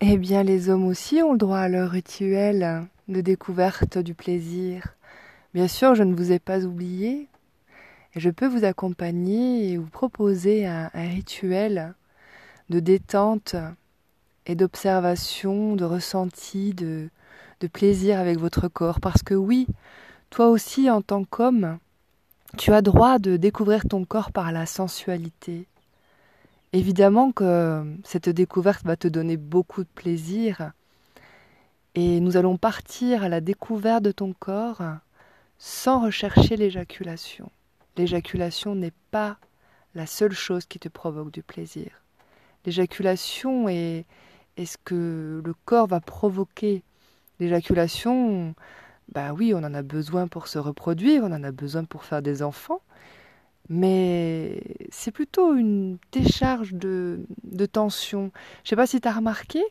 Eh 0.00 0.16
bien, 0.16 0.44
les 0.44 0.70
hommes 0.70 0.86
aussi 0.86 1.22
ont 1.24 1.32
le 1.32 1.38
droit 1.38 1.58
à 1.58 1.68
leur 1.68 1.90
rituel 1.90 2.86
de 3.08 3.20
découverte 3.20 3.98
du 3.98 4.14
plaisir. 4.14 4.94
Bien 5.54 5.66
sûr, 5.66 5.96
je 5.96 6.04
ne 6.04 6.14
vous 6.14 6.30
ai 6.30 6.38
pas 6.38 6.64
oublié. 6.64 7.26
Et 8.14 8.20
je 8.20 8.30
peux 8.30 8.46
vous 8.46 8.64
accompagner 8.64 9.72
et 9.72 9.76
vous 9.76 9.90
proposer 9.90 10.66
un, 10.66 10.88
rituel 10.94 11.94
de 12.70 12.78
détente 12.78 13.56
et 14.46 14.54
d'observation, 14.54 15.74
de 15.74 15.84
ressenti, 15.84 16.74
de 16.74 17.10
plaisir 17.72 18.20
avec 18.20 18.38
votre 18.38 18.68
corps. 18.68 19.00
Parce 19.00 19.24
que 19.24 19.34
oui, 19.34 19.66
toi 20.30 20.48
aussi, 20.48 20.88
en 20.90 21.02
tant 21.02 21.24
qu'homme, 21.24 21.78
tu 22.56 22.72
as 22.72 22.82
droit 22.82 23.18
de 23.18 23.36
découvrir 23.36 23.82
ton 23.88 24.04
corps 24.04 24.30
par 24.30 24.52
la 24.52 24.64
sensualité. 24.64 25.66
Évidemment 26.72 27.32
que 27.32 27.82
cette 28.04 28.28
découverte 28.28 28.84
va 28.84 28.96
te 28.96 29.08
donner 29.08 29.38
beaucoup 29.38 29.84
de 29.84 29.88
plaisir 29.88 30.72
et 31.94 32.20
nous 32.20 32.36
allons 32.36 32.58
partir 32.58 33.22
à 33.22 33.30
la 33.30 33.40
découverte 33.40 34.02
de 34.02 34.12
ton 34.12 34.34
corps 34.34 34.82
sans 35.56 36.04
rechercher 36.04 36.56
l'éjaculation. 36.56 37.50
L'éjaculation 37.96 38.74
n'est 38.74 38.92
pas 39.10 39.38
la 39.94 40.06
seule 40.06 40.32
chose 40.32 40.66
qui 40.66 40.78
te 40.78 40.88
provoque 40.88 41.32
du 41.32 41.42
plaisir. 41.42 42.02
L'éjaculation 42.66 43.68
est, 43.68 44.04
est 44.58 44.66
ce 44.66 44.76
que 44.84 45.42
le 45.42 45.54
corps 45.64 45.86
va 45.86 46.00
provoquer. 46.00 46.82
L'éjaculation, 47.40 48.54
bah 49.12 49.32
oui, 49.32 49.54
on 49.54 49.58
en 49.58 49.74
a 49.74 49.82
besoin 49.82 50.28
pour 50.28 50.48
se 50.48 50.58
reproduire, 50.58 51.24
on 51.24 51.32
en 51.32 51.42
a 51.42 51.50
besoin 51.50 51.84
pour 51.84 52.04
faire 52.04 52.20
des 52.20 52.42
enfants, 52.42 52.82
mais 53.68 54.62
c'est 54.90 55.10
plutôt 55.10 55.54
une 55.54 55.98
décharge 56.12 56.72
de, 56.74 57.20
tension. 57.70 58.32
Je 58.64 58.70
sais 58.70 58.76
pas 58.76 58.86
si 58.86 59.00
tu 59.00 59.08
as 59.08 59.12
remarqué, 59.12 59.62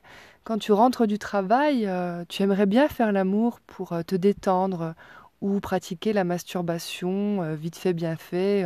quand 0.44 0.58
tu 0.58 0.72
rentres 0.72 1.08
du 1.08 1.18
travail, 1.18 1.88
euh, 1.88 2.24
tu 2.30 2.44
aimerais 2.44 2.68
bien 2.68 2.88
faire 2.88 3.12
l'amour 3.12 3.60
pour 3.66 3.94
euh, 3.94 4.04
te 4.04 4.16
détendre 4.16 4.94
ou 5.42 5.60
pratiquer 5.60 6.14
la 6.14 6.24
masturbation 6.24 7.44
euh, 7.44 7.56
vite 7.56 7.76
fait, 7.76 7.94
bien 7.94 8.16
fait, 8.16 8.66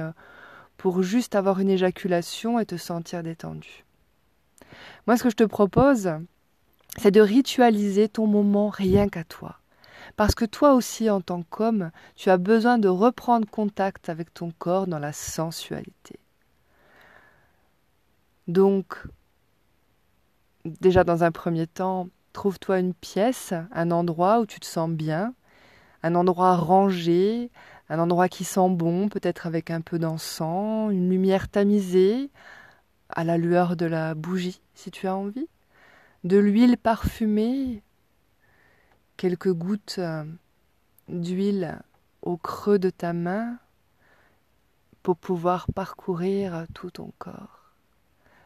pour 0.78 1.02
juste 1.02 1.36
avoir 1.36 1.59
une 1.59 1.70
éjaculation 1.70 2.59
et 2.59 2.66
te 2.66 2.78
sentir 2.78 3.24
détendu. 3.24 3.86
Moi, 5.08 5.18
ce 5.18 5.24
que 5.24 5.30
je 5.30 5.36
te 5.36 5.44
propose, 5.44 6.12
c'est 6.98 7.12
de 7.12 7.22
ritualiser 7.22 8.09
ton 8.09 8.28
moment 8.28 8.70
rien 8.70 9.08
qu'à 9.08 9.24
toi. 9.24 9.61
Parce 10.22 10.36
que 10.36 10.46
toi 10.46 10.76
aussi, 10.76 11.10
en 11.10 11.20
tant 11.20 11.42
qu'homme, 11.42 11.90
tu 12.16 12.30
as 12.30 12.38
besoin 12.38 12.78
de 12.78 12.88
reprendre 12.88 13.50
contact 13.50 14.08
avec 14.08 14.32
ton 14.32 14.52
corps 14.52 14.86
dans 14.86 15.00
la 15.00 15.14
sensualité. 15.14 16.20
Donc, 18.48 19.02
déjà 20.64 21.04
dans 21.04 21.24
un 21.24 21.32
premier 21.32 21.66
temps, 21.66 22.08
trouve-toi 22.34 22.78
une 22.78 22.94
pièce, 22.94 23.56
un 23.72 23.90
endroit 23.90 24.42
où 24.42 24.46
tu 24.46 24.60
te 24.60 24.68
sens 24.68 24.92
bien, 24.92 25.34
un 26.04 26.14
endroit 26.14 26.56
rangé, 26.56 27.50
un 27.90 27.98
endroit 27.98 28.30
qui 28.30 28.44
sent 28.44 28.70
bon, 28.70 29.10
peut-être 29.10 29.48
avec 29.48 29.72
un 29.72 29.82
peu 29.82 29.98
d'encens, 29.98 30.92
une 30.92 31.10
lumière 31.10 31.50
tamisée, 31.50 32.30
à 33.10 33.24
la 33.24 33.40
lueur 33.40 33.76
de 33.76 33.88
la 33.88 34.14
bougie, 34.14 34.62
si 34.76 34.92
tu 34.92 35.08
as 35.08 35.16
envie, 35.16 35.48
de 36.24 36.38
l'huile 36.38 36.78
parfumée, 36.78 37.82
quelques 39.22 39.54
gouttes 39.54 39.98
euh, 40.00 40.24
d'huile 41.08 41.78
au 42.24 42.38
creux 42.38 42.80
de 42.80 42.90
ta 42.90 43.14
main 43.14 43.60
pour 45.04 45.16
pouvoir 45.16 45.68
parcourir 45.76 46.66
tout 46.74 46.90
ton 46.90 47.14
corps. 47.20 47.72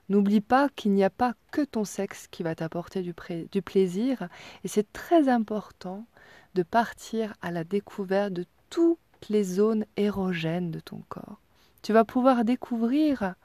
N'oublie 0.09 0.42
pas 0.42 0.68
qu'il 0.68 0.92
n'y 0.92 1.06
a 1.06 1.09
pas 1.09 1.34
que 1.52 1.62
ton 1.62 1.86
sexe 1.86 2.28
qui 2.28 2.44
va 2.44 2.56
t'apporter 2.56 3.03
du, 3.03 3.16
du, 3.53 3.62
plaisir 3.62 4.28
et 4.66 4.68
c'est 4.68 4.92
très 4.92 5.30
important 5.30 6.06
de 6.56 6.64
partir 6.64 7.36
à 7.42 7.52
la 7.52 7.64
découverte 7.64 8.34
de 8.34 8.46
toutes 8.70 9.00
les 9.30 9.46
zones 9.46 9.85
érogènes 9.96 10.72
de 10.72 10.81
ton 10.81 11.03
corps. 11.08 11.40
Tu 11.84 11.94
vas 11.94 12.03
pouvoir 12.03 12.44
découvrir 12.44 13.35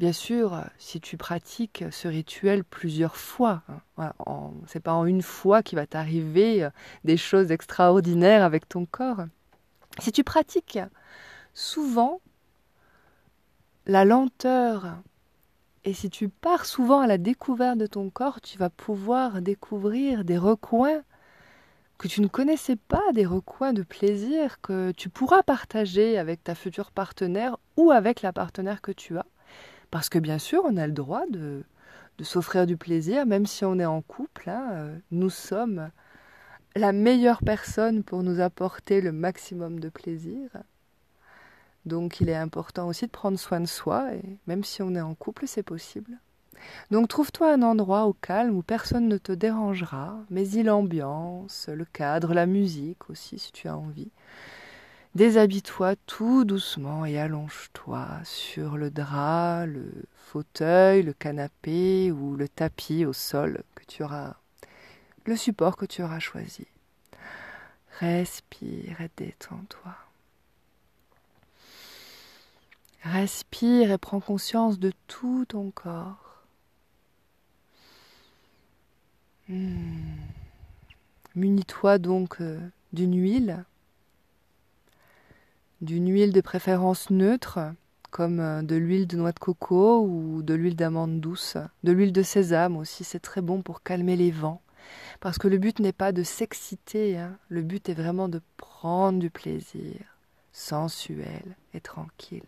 Bien 0.00 0.12
sûr, 0.12 0.60
si 0.76 1.00
tu 1.00 1.16
pratiques 1.16 1.84
ce 1.92 2.08
rituel 2.08 2.64
plusieurs 2.64 3.16
fois, 3.16 3.62
hein, 3.96 4.52
c'est 4.66 4.80
pas 4.80 4.92
en 4.92 5.06
une 5.06 5.22
fois 5.22 5.62
qu'il 5.62 5.76
va 5.76 5.86
t'arriver 5.86 6.64
euh, 6.64 6.70
des 7.04 7.16
choses 7.16 7.52
extraordinaires 7.52 8.42
avec 8.42 8.68
ton 8.68 8.86
corps. 8.86 9.24
Si 10.00 10.10
tu 10.10 10.24
pratiques 10.24 10.80
souvent 11.52 12.20
la 13.86 14.04
lenteur 14.04 14.96
et 15.84 15.94
si 15.94 16.10
tu 16.10 16.28
pars 16.28 16.64
souvent 16.64 17.00
à 17.00 17.06
la 17.06 17.18
découverte 17.18 17.78
de 17.78 17.86
ton 17.86 18.10
corps, 18.10 18.40
tu 18.40 18.58
vas 18.58 18.70
pouvoir 18.70 19.42
découvrir 19.42 20.24
des 20.24 20.38
recoins 20.38 21.02
que 21.98 22.08
tu 22.08 22.20
ne 22.20 22.26
connaissais 22.26 22.76
pas, 22.76 23.12
des 23.12 23.26
recoins 23.26 23.72
de 23.72 23.84
plaisir 23.84 24.60
que 24.60 24.90
tu 24.90 25.08
pourras 25.08 25.44
partager 25.44 26.18
avec 26.18 26.42
ta 26.42 26.56
future 26.56 26.90
partenaire 26.90 27.58
ou 27.76 27.92
avec 27.92 28.22
la 28.22 28.32
partenaire 28.32 28.82
que 28.82 28.90
tu 28.90 29.16
as. 29.16 29.26
Parce 29.94 30.08
que 30.08 30.18
bien 30.18 30.40
sûr, 30.40 30.62
on 30.64 30.76
a 30.76 30.88
le 30.88 30.92
droit 30.92 31.22
de, 31.30 31.62
de 32.18 32.24
s'offrir 32.24 32.66
du 32.66 32.76
plaisir, 32.76 33.26
même 33.26 33.46
si 33.46 33.64
on 33.64 33.78
est 33.78 33.84
en 33.84 34.02
couple. 34.02 34.50
Hein, 34.50 34.68
euh, 34.72 34.98
nous 35.12 35.30
sommes 35.30 35.88
la 36.74 36.90
meilleure 36.90 37.44
personne 37.44 38.02
pour 38.02 38.24
nous 38.24 38.40
apporter 38.40 39.00
le 39.00 39.12
maximum 39.12 39.78
de 39.78 39.88
plaisir. 39.88 40.50
Donc 41.86 42.20
il 42.20 42.28
est 42.28 42.34
important 42.34 42.88
aussi 42.88 43.06
de 43.06 43.12
prendre 43.12 43.38
soin 43.38 43.60
de 43.60 43.66
soi, 43.66 44.12
et 44.14 44.40
même 44.48 44.64
si 44.64 44.82
on 44.82 44.96
est 44.96 45.00
en 45.00 45.14
couple, 45.14 45.46
c'est 45.46 45.62
possible. 45.62 46.18
Donc 46.90 47.06
trouve-toi 47.06 47.52
un 47.52 47.62
endroit 47.62 48.06
au 48.06 48.14
calme 48.14 48.56
où 48.56 48.62
personne 48.62 49.06
ne 49.06 49.16
te 49.16 49.30
dérangera, 49.30 50.18
mais 50.28 50.48
il 50.48 50.66
l'ambiance, 50.66 51.68
le 51.72 51.84
cadre, 51.84 52.34
la 52.34 52.46
musique 52.46 53.08
aussi 53.10 53.38
si 53.38 53.52
tu 53.52 53.68
as 53.68 53.76
envie. 53.76 54.10
Déshabille-toi 55.14 55.94
tout 56.06 56.44
doucement 56.44 57.06
et 57.06 57.18
allonge-toi 57.18 58.08
sur 58.24 58.76
le 58.76 58.90
drap, 58.90 59.64
le 59.64 59.88
fauteuil, 60.16 61.04
le 61.04 61.12
canapé 61.12 62.10
ou 62.10 62.34
le 62.34 62.48
tapis 62.48 63.04
au 63.04 63.12
sol 63.12 63.62
que 63.76 63.84
tu 63.84 64.02
auras, 64.02 64.34
le 65.24 65.36
support 65.36 65.76
que 65.76 65.86
tu 65.86 66.02
auras 66.02 66.18
choisi. 66.18 66.66
Respire 68.00 69.00
et 69.00 69.10
détends-toi. 69.16 69.94
Respire 73.04 73.92
et 73.92 73.98
prends 73.98 74.18
conscience 74.18 74.80
de 74.80 74.90
tout 75.06 75.44
ton 75.46 75.70
corps. 75.70 76.42
Hmm. 79.48 80.16
Munis-toi 81.36 81.98
donc 81.98 82.40
euh, 82.40 82.58
d'une 82.92 83.16
huile 83.16 83.64
d'une 85.84 86.10
huile 86.10 86.32
de 86.32 86.40
préférence 86.40 87.10
neutre, 87.10 87.60
comme 88.10 88.40
euh, 88.40 88.62
de 88.62 88.74
l'huile 88.74 89.06
de 89.06 89.16
noix 89.16 89.32
de 89.32 89.38
coco 89.38 90.02
ou 90.02 90.42
de 90.42 90.54
l'huile 90.54 90.76
d'amande 90.76 91.20
douce, 91.20 91.58
de 91.82 91.92
l'huile 91.92 92.12
de 92.12 92.22
sésame 92.22 92.76
aussi, 92.76 93.04
c'est 93.04 93.20
très 93.20 93.42
bon 93.42 93.60
pour 93.60 93.82
calmer 93.82 94.16
les 94.16 94.30
vents. 94.30 94.62
Parce 95.20 95.38
que 95.38 95.48
le 95.48 95.58
but 95.58 95.78
n'est 95.80 95.92
pas 95.92 96.12
de 96.12 96.22
s'exciter, 96.22 97.18
hein. 97.18 97.38
le 97.48 97.62
but 97.62 97.88
est 97.88 97.94
vraiment 97.94 98.28
de 98.28 98.40
prendre 98.56 99.18
du 99.18 99.30
plaisir, 99.30 100.00
sensuel 100.52 101.56
et 101.74 101.80
tranquille. 101.80 102.42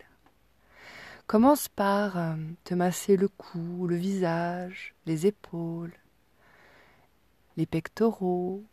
Commence 1.27 1.67
par 1.67 2.17
euh, 2.17 2.35
te 2.63 2.73
masser 2.73 3.17
le 3.17 3.27
cou, 3.27 3.85
le 3.87 3.95
visage, 3.95 4.95
les 5.05 5.27
épaules, 5.27 5.93
les 7.57 7.65
pectoraux, 7.65 8.63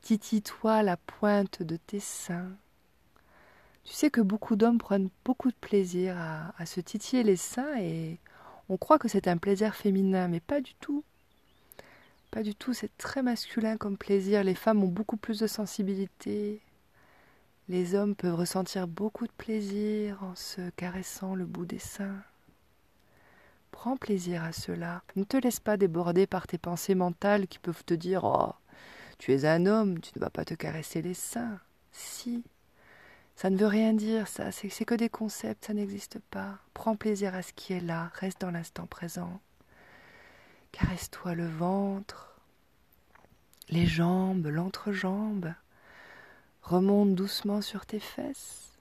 titille-toi 0.00 0.82
la 0.82 0.96
pointe 0.96 1.62
de 1.62 1.76
tes 1.76 2.00
seins, 2.00 2.56
tu 3.86 3.92
sais 3.92 4.10
que 4.10 4.20
beaucoup 4.20 4.56
d'hommes 4.56 4.78
prennent 4.78 5.10
beaucoup 5.24 5.48
de 5.50 5.56
plaisir 5.60 6.16
à, 6.18 6.66
se 6.66 6.80
titiller 6.80 7.22
les 7.22 7.36
seins 7.36 7.78
et 7.78 8.18
on 8.68 8.76
croit 8.76 8.98
que 8.98 9.06
c'est 9.06 9.28
un 9.28 9.36
plaisir 9.36 9.76
féminin, 9.76 10.26
mais 10.26 10.40
pas 10.40 10.60
du 10.60 10.74
tout. 10.74 11.04
Pas 12.32 12.42
du 12.42 12.56
tout, 12.56 12.74
c'est 12.74 12.90
très 12.98 13.22
masculin 13.22 13.76
comme 13.76 13.96
plaisir. 13.96 14.42
Les 14.42 14.56
femmes 14.56 14.82
ont 14.82 14.88
beaucoup 14.88 15.16
plus 15.16 15.38
de 15.38 15.46
sensibilité. 15.46 16.60
Les 17.68 17.94
hommes 17.94 18.16
peuvent 18.16 18.34
ressentir 18.34 18.88
beaucoup 18.88 19.28
de 19.28 19.32
plaisir 19.32 20.20
en 20.24 20.34
se 20.34 20.68
caressant 20.70 21.36
le 21.36 21.44
bout 21.44 21.64
des 21.64 21.78
seins. 21.78 22.24
Prends 23.70 23.96
plaisir 23.96 24.42
à 24.42 24.50
cela. 24.50 25.02
Ne 25.14 25.22
te 25.22 25.36
laisse 25.36 25.60
pas 25.60 25.76
déborder 25.76 26.26
par 26.26 26.48
tes 26.48 26.58
pensées 26.58 26.96
mentales 26.96 27.46
qui 27.46 27.60
peuvent 27.60 27.84
te 27.84 27.94
dire 27.94 28.24
Oh, 28.24 28.52
tu 29.18 29.32
es 29.32 29.44
un 29.44 29.64
homme, 29.64 30.00
tu 30.00 30.10
ne 30.16 30.20
vas 30.20 30.30
pas 30.30 30.44
te 30.44 30.54
caresser 30.54 31.02
les 31.02 31.14
seins. 31.14 31.60
Si, 31.92 32.42
ça 33.36 33.50
ne 33.50 33.56
veut 33.58 33.66
rien 33.66 33.92
dire, 33.92 34.28
ça, 34.28 34.50
c'est 34.50 34.84
que 34.86 34.94
des 34.94 35.10
concepts, 35.10 35.66
ça 35.66 35.74
n'existe 35.74 36.18
pas. 36.30 36.58
Prends 36.72 36.96
plaisir 36.96 37.34
à 37.34 37.42
ce 37.42 37.52
qui 37.52 37.74
est 37.74 37.80
là, 37.80 38.10
reste 38.14 38.40
dans 38.40 38.50
l'instant 38.50 38.86
présent. 38.86 39.40
Caresse-toi 40.72 41.34
le 41.34 41.46
ventre, 41.46 42.34
les 43.68 43.86
jambes, 43.86 44.46
l'entrejambe. 44.46 45.52
Remonte 46.62 47.14
doucement 47.14 47.60
sur 47.60 47.84
tes 47.84 48.00
fesses. 48.00 48.78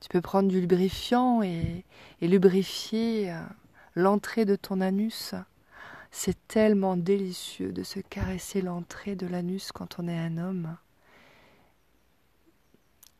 Tu 0.00 0.08
peux 0.10 0.20
prendre 0.20 0.50
du 0.50 0.60
lubrifiant 0.60 1.42
et, 1.42 1.84
lubrifier 2.20 3.32
euh, 3.32 3.40
l'entrée 3.94 4.44
de 4.44 4.54
ton 4.54 4.82
anus. 4.82 5.34
C'est 6.10 6.36
tellement 6.46 6.96
délicieux 6.96 7.72
de 7.72 7.82
se 7.82 8.00
caresser 8.00 8.60
l'entrée 8.60 9.16
de 9.16 9.26
l'anus 9.26 9.72
quand 9.72 9.98
on 9.98 10.08
est 10.08 10.18
un 10.18 10.36
homme. 10.36 10.76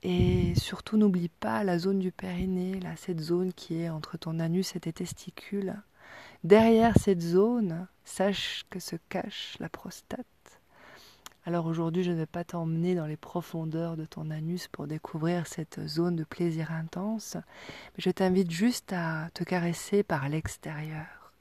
Et 0.07 0.55
surtout, 0.55 0.99
n'oublie 0.99 1.31
pas 1.31 1.65
la 1.65 1.79
zone 1.79 1.99
du 1.99 2.13
périnée, 2.13 2.79
là, 2.79 2.95
cette 2.95 3.21
zone 3.21 3.55
qui 3.55 3.81
est 3.81 3.89
entre 3.89 4.19
ton 4.19 4.39
anus 4.39 4.77
et 4.77 4.81
tes 4.81 4.93
testicules. 4.93 5.75
Derrière 6.45 6.93
cette 6.99 7.23
zone, 7.23 7.89
sache 8.05 8.67
que 8.69 8.81
se 8.81 8.97
cache 9.09 9.57
la 9.61 9.71
prostate. 9.71 10.27
Alors 11.47 11.65
aujourd'hui, 11.65 12.03
je 12.03 12.11
ne 12.11 12.17
vais 12.17 12.27
pas 12.27 12.45
t'emmener 12.45 12.95
dans 12.95 13.07
les 13.07 13.17
profondeurs 13.17 13.97
de 13.97 14.05
ton 14.05 14.31
anus 14.31 14.69
pour 14.69 14.87
découvrir 14.87 15.47
cette 15.47 15.87
zone 15.87 16.17
de 16.17 16.25
plaisir 16.25 16.71
intense, 16.71 17.37
mais 17.37 18.03
je 18.03 18.11
t'invite 18.11 18.51
juste 18.51 18.93
à 18.93 19.31
te 19.33 19.43
caresser 19.43 20.03
par 20.03 20.29
l'extérieur. 20.29 21.33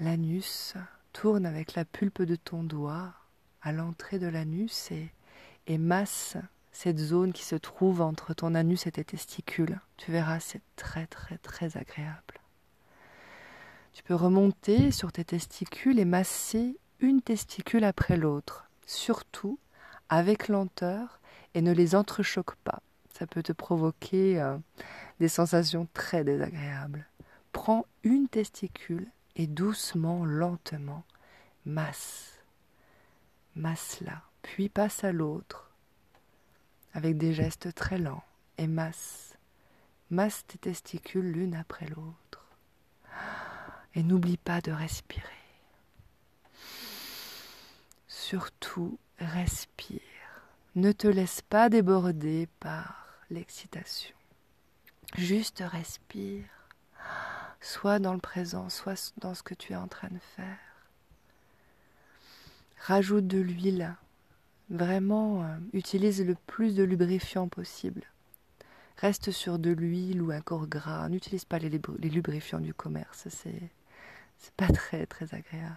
L'anus 0.00 0.74
tourne 1.12 1.46
avec 1.46 1.74
la 1.74 1.84
pulpe 1.84 2.22
de 2.22 2.34
ton 2.34 2.64
doigt 2.64 3.12
à 3.60 3.70
l'entrée 3.70 4.18
de 4.18 4.26
l'anus 4.26 4.90
et, 4.90 5.12
et 5.68 5.78
masse 5.78 6.36
cette 6.72 6.98
zone 6.98 7.32
qui 7.32 7.44
se 7.44 7.54
trouve 7.54 8.00
entre 8.00 8.34
ton 8.34 8.54
anus 8.54 8.86
et 8.86 8.92
tes 8.92 9.04
testicules. 9.04 9.78
Tu 9.98 10.10
verras, 10.10 10.40
c'est 10.40 10.62
très 10.74 11.06
très 11.06 11.38
très 11.38 11.76
agréable. 11.76 12.40
Tu 13.92 14.02
peux 14.02 14.14
remonter 14.14 14.90
sur 14.90 15.12
tes 15.12 15.24
testicules 15.24 15.98
et 15.98 16.06
masser 16.06 16.78
une 17.00 17.20
testicule 17.20 17.84
après 17.84 18.16
l'autre, 18.16 18.70
surtout 18.86 19.58
avec 20.08 20.48
lenteur 20.48 21.20
et 21.54 21.60
ne 21.60 21.72
les 21.72 21.94
entrechoque 21.94 22.56
pas. 22.56 22.80
Ça 23.18 23.26
peut 23.26 23.42
te 23.42 23.52
provoquer 23.52 24.40
euh, 24.40 24.56
des 25.20 25.28
sensations 25.28 25.86
très 25.92 26.24
désagréables. 26.24 27.06
Prends 27.52 27.84
une 28.02 28.28
testicule 28.28 29.08
et 29.36 29.46
doucement, 29.46 30.24
lentement, 30.24 31.04
masse. 31.66 32.38
Masse-la, 33.54 34.22
puis 34.40 34.70
passe 34.70 35.04
à 35.04 35.12
l'autre 35.12 35.71
avec 36.94 37.16
des 37.16 37.32
gestes 37.32 37.74
très 37.74 37.98
lents 37.98 38.24
et 38.58 38.66
masse. 38.66 39.36
Masse 40.10 40.44
tes 40.46 40.58
testicules 40.58 41.30
l'une 41.32 41.54
après 41.54 41.86
l'autre. 41.86 42.46
Et 43.94 44.02
n'oublie 44.02 44.36
pas 44.36 44.60
de 44.60 44.72
respirer. 44.72 45.26
Surtout, 48.08 48.98
respire. 49.18 50.00
Ne 50.74 50.92
te 50.92 51.06
laisse 51.06 51.42
pas 51.42 51.68
déborder 51.68 52.48
par 52.60 53.06
l'excitation. 53.30 54.14
Juste 55.16 55.62
respire. 55.66 56.44
Soit 57.60 57.98
dans 57.98 58.14
le 58.14 58.20
présent, 58.20 58.68
soit 58.70 59.12
dans 59.18 59.34
ce 59.34 59.42
que 59.42 59.54
tu 59.54 59.72
es 59.72 59.76
en 59.76 59.88
train 59.88 60.08
de 60.08 60.18
faire. 60.36 60.58
Rajoute 62.78 63.26
de 63.26 63.38
l'huile 63.38 63.94
Vraiment, 64.72 65.44
euh, 65.44 65.56
utilise 65.74 66.24
le 66.24 66.34
plus 66.46 66.74
de 66.74 66.82
lubrifiant 66.82 67.46
possible. 67.46 68.02
Reste 68.96 69.30
sur 69.30 69.58
de 69.58 69.70
l'huile 69.70 70.22
ou 70.22 70.30
un 70.30 70.40
corps 70.40 70.66
gras. 70.66 71.10
N'utilise 71.10 71.44
pas 71.44 71.58
les, 71.58 71.68
lubrifiants 71.68 72.58
du 72.58 72.72
commerce. 72.72 73.28
C'est, 73.28 73.70
c'est 74.38 74.54
pas 74.54 74.68
très 74.68 75.04
très 75.04 75.34
agréable. 75.34 75.76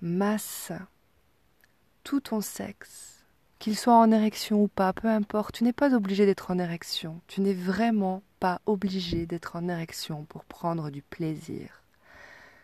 Masse 0.00 0.72
tout 2.04 2.20
ton 2.20 2.40
sexe, 2.40 3.24
qu'il 3.58 3.76
soit 3.76 3.96
en 3.96 4.10
érection 4.10 4.62
ou 4.62 4.68
pas, 4.68 4.94
peu 4.94 5.08
importe. 5.08 5.56
Tu 5.56 5.64
n'es 5.64 5.72
pas 5.72 5.94
obligé 5.94 6.24
d'être 6.24 6.50
en 6.50 6.58
érection. 6.58 7.20
Tu 7.26 7.42
n'es 7.42 7.54
vraiment 7.54 8.22
pas 8.40 8.62
obligé 8.64 9.26
d'être 9.26 9.56
en 9.56 9.68
érection 9.68 10.24
pour 10.24 10.44
prendre 10.44 10.90
du 10.90 11.02
plaisir. 11.02 11.82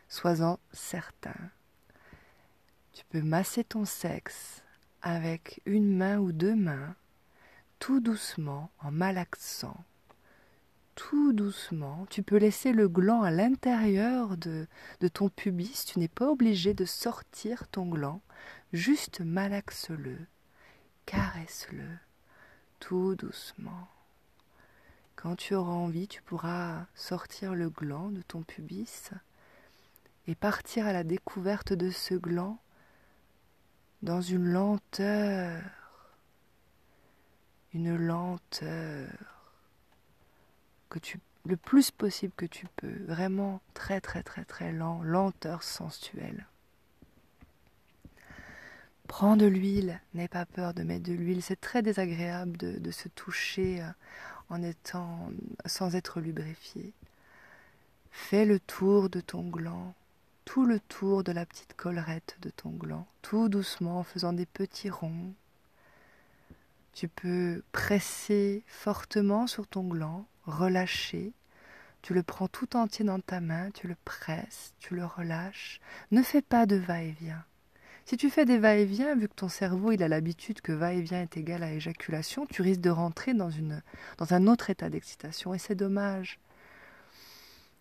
Sois-en 0.09 0.59
certain. 0.73 1.51
Tu 3.01 3.07
peux 3.07 3.23
masser 3.23 3.65
ton 3.65 3.87
sexe 3.87 4.63
avec 5.01 5.63
une 5.65 5.97
main 5.97 6.19
ou 6.19 6.33
deux 6.33 6.55
mains, 6.55 6.95
tout 7.79 7.99
doucement, 7.99 8.71
en 8.79 8.91
malaxant. 8.91 9.83
Tout 10.97 11.33
doucement, 11.33 12.07
tu 12.11 12.23
peux 12.23 12.37
laisser 12.37 12.73
le 12.73 12.91
gland 12.91 13.23
à 13.23 13.31
l'intérieur 13.31 14.37
de, 14.37 14.67
de 15.01 15.09
ton 15.09 15.31
pubis. 15.31 15.87
Tu 15.87 15.99
n'es 15.99 16.09
pas 16.09 16.29
obligé 16.29 16.75
de 16.75 16.85
sortir 16.85 17.69
ton 17.69 17.87
gland. 17.87 18.21
Juste 18.75 19.21
malaxe-le, 19.23 20.19
caresse-le, 21.07 21.89
tout 22.81 23.15
doucement. 23.15 23.89
Quand 25.17 25.37
tu 25.37 25.55
auras 25.55 25.73
envie, 25.73 26.07
tu 26.07 26.21
pourras 26.21 26.85
sortir 26.95 27.55
le 27.55 27.71
gland 27.71 28.11
de 28.11 28.21
ton 28.21 28.43
pubis 28.43 29.09
et 30.27 30.35
partir 30.35 30.87
à 30.87 30.93
la 30.93 31.03
découverte 31.03 31.73
de 31.73 31.91
ce 31.91 32.15
gland 32.15 32.61
dans 34.03 34.21
une 34.21 34.47
lenteur, 34.47 35.63
une 37.75 37.97
lenteur 37.97 39.09
que 40.89 40.99
tu 40.99 41.21
le 41.47 41.57
plus 41.57 41.91
possible 41.91 42.33
que 42.37 42.47
tu 42.47 42.67
peux, 42.77 43.05
vraiment 43.07 43.61
très 43.75 44.01
très 44.01 44.23
très 44.23 44.45
très 44.45 44.73
lent, 44.73 45.03
lenteur 45.03 45.63
sensuelle. 45.63 46.47
Prends 49.07 49.37
de 49.37 49.47
l'huile, 49.47 50.01
n'aie 50.15 50.29
pas 50.29 50.47
peur 50.47 50.75
de 50.75 50.83
mettre 50.83 51.05
de 51.05 51.13
l'huile, 51.13 51.43
c'est 51.43 51.61
très 51.61 51.83
désagréable 51.83 52.57
de, 52.57 52.79
de, 52.79 52.91
se 52.91 53.09
toucher 53.09 53.83
euh, 53.83 53.89
en 54.51 54.63
étant 54.63 55.31
sans 55.67 55.97
être 55.97 56.21
lubrifié. 56.21 56.93
Fais 58.13 58.45
le 58.45 58.61
tour 58.61 59.09
de 59.09 59.21
ton 59.21 59.43
gland, 59.43 59.95
tout 60.45 60.65
le 60.65 60.81
tour 60.81 61.25
de 61.25 61.33
la 61.33 61.47
petite 61.47 61.75
collerette 61.75 62.37
de 62.43 62.51
ton 62.51 62.71
gland, 62.71 63.07
tout 63.23 63.49
doucement 63.49 63.99
en 63.99 64.03
faisant 64.05 64.33
des 64.33 64.47
petits 64.47 64.91
ronds. 64.91 65.35
Tu 66.93 67.09
peux 67.09 67.63
presser 67.73 68.65
fortement 68.67 69.47
sur 69.47 69.67
ton 69.67 69.85
gland, 69.85 70.27
relâcher. 70.45 71.33
Tu 72.03 72.15
le 72.15 72.23
prends 72.23 72.49
tout 72.49 72.77
entier 72.77 73.05
dans 73.05 73.21
ta 73.21 73.41
main, 73.41 73.71
tu 73.71 73.87
le 73.87 73.97
presses, 74.05 74.75
tu 74.81 74.95
le 74.95 75.05
relâches. 75.05 75.81
Ne 76.11 76.23
fais 76.23 76.43
pas 76.43 76.67
de 76.67 76.77
va-et-vient. 76.77 77.45
Si 78.07 78.17
tu 78.17 78.29
fais 78.29 78.45
des 78.45 78.59
va-et-vient, 78.59 79.15
vu 79.15 79.29
que 79.29 79.35
ton 79.35 79.49
cerveau 79.49 79.93
il 79.93 80.03
a 80.03 80.09
l'habitude 80.09 80.63
que 80.63 80.73
va-et-vient 80.73 81.23
est 81.23 81.37
égal 81.37 81.63
à 81.63 81.73
éjaculation, 81.73 82.45
tu 82.47 82.63
risques 82.63 82.81
de 82.81 82.91
rentrer 82.91 83.35
dans, 83.35 83.51
une, 83.51 83.83
dans 84.19 84.35
un 84.35 84.47
autre 84.49 84.71
état 84.71 84.91
d'excitation 84.91 85.55
et 85.55 85.59
c'est 85.59 85.77
dommage. 85.77 86.41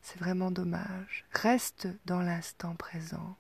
C'est 0.01 0.19
vraiment 0.19 0.51
dommage. 0.51 1.25
Reste 1.31 1.87
dans 2.05 2.21
l'instant 2.21 2.75
présent. 2.75 3.35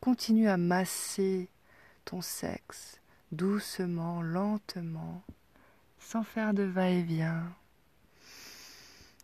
Continue 0.00 0.48
à 0.48 0.56
masser 0.56 1.48
ton 2.04 2.20
sexe 2.20 3.00
doucement, 3.32 4.22
lentement, 4.22 5.22
sans 5.98 6.22
faire 6.22 6.54
de 6.54 6.62
va-et-vient. 6.62 7.52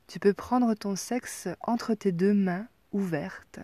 Tu 0.07 0.19
peux 0.19 0.35
prendre 0.35 0.75
ton 0.75 0.97
sexe 0.97 1.49
entre 1.61 1.95
tes 1.95 2.13
deux 2.13 2.35
mains 2.35 2.67
ouvertes 2.93 3.61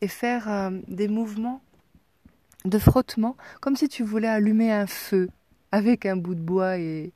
et 0.00 0.08
faire 0.08 0.48
euh, 0.48 0.70
des 0.88 1.08
mouvements 1.08 1.62
de 2.64 2.78
frottement 2.78 3.36
comme 3.60 3.76
si 3.76 3.88
tu 3.88 4.02
voulais 4.02 4.28
allumer 4.28 4.72
un 4.72 4.86
feu 4.86 5.28
avec 5.70 6.06
un 6.06 6.16
bout 6.16 6.34
de 6.34 6.40
bois 6.40 6.78
et, 6.78 7.12